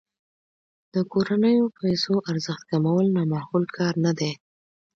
[0.93, 4.31] د کورنیو پیسو ارزښت کمول نا معقول کار نه دی.